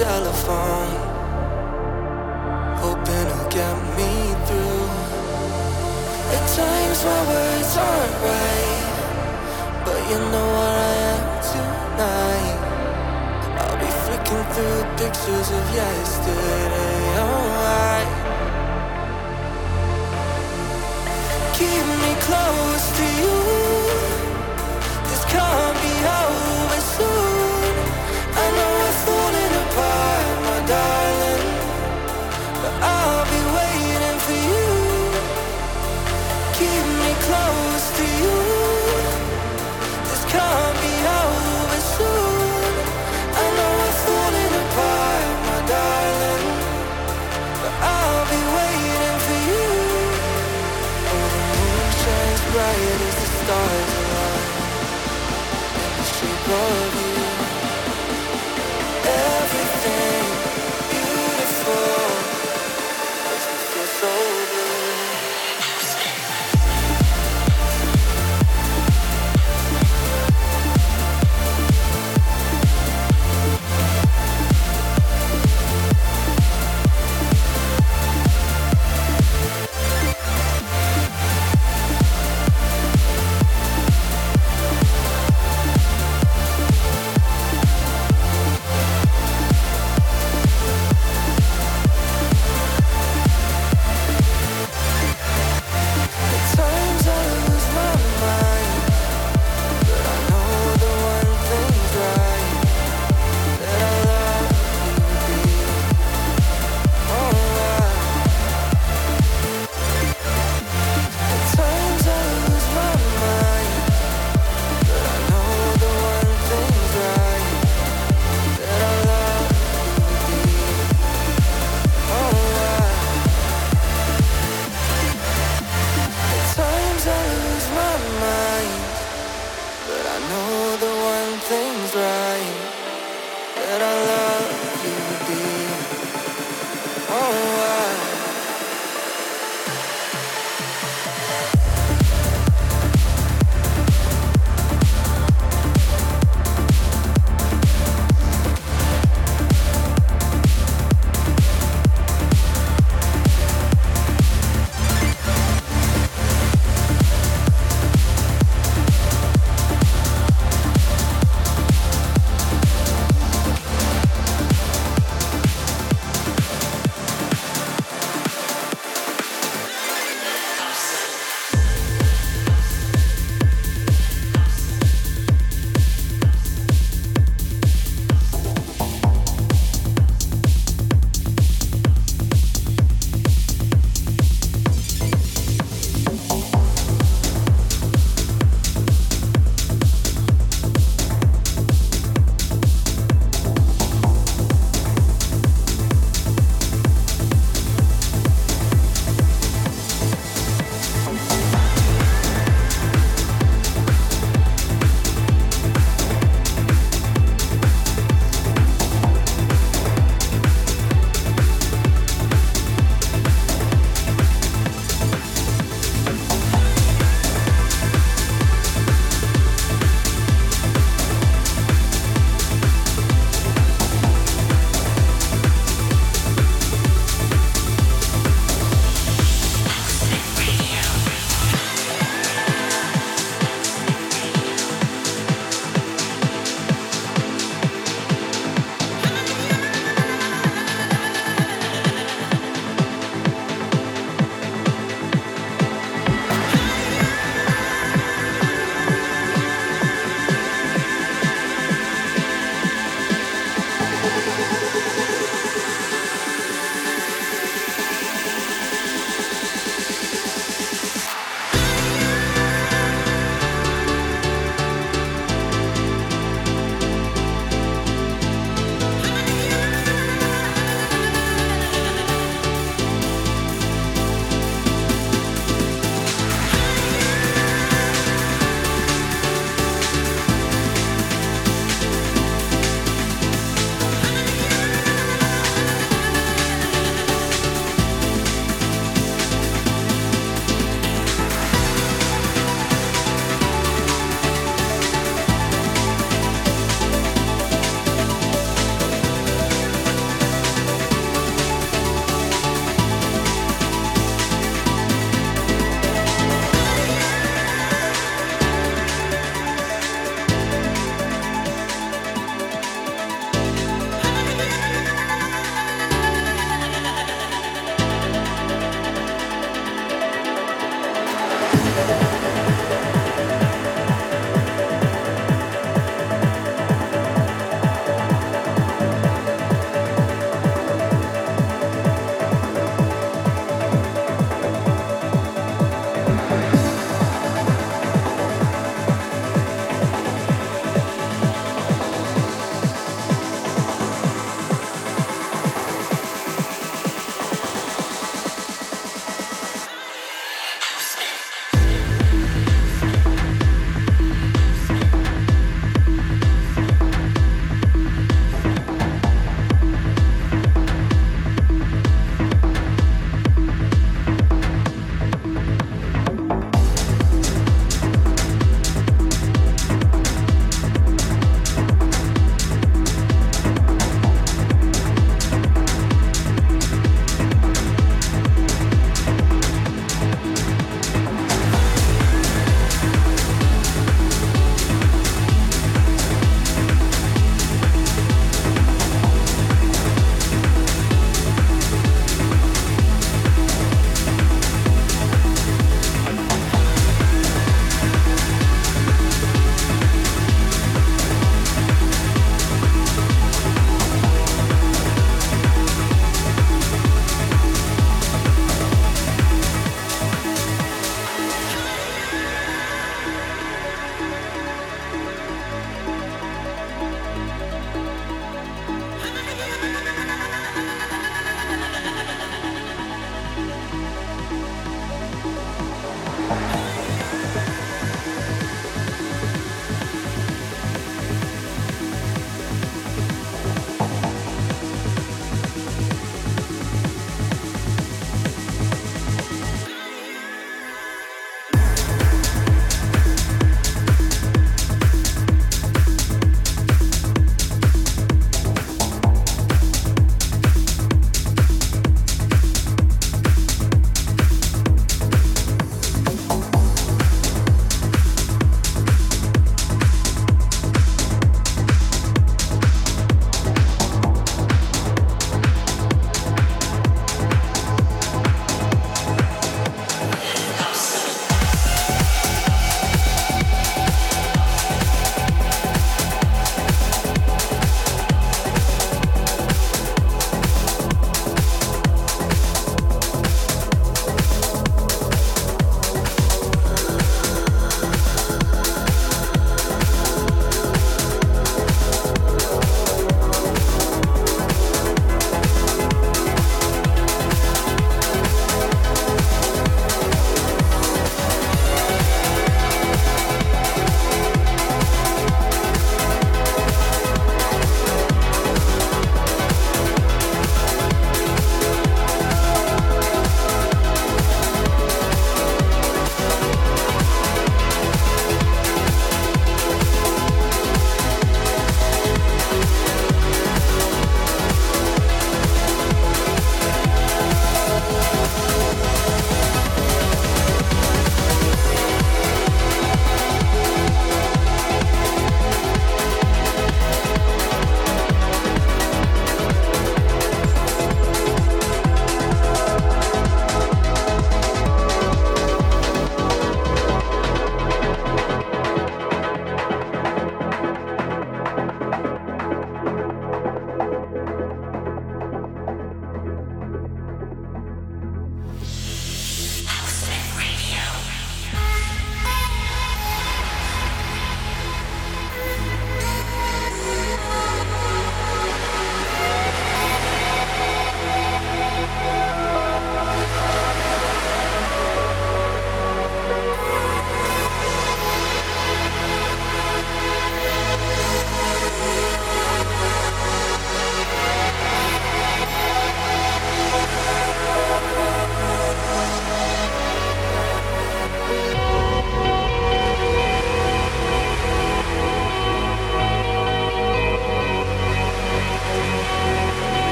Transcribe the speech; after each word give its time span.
message 0.00 0.29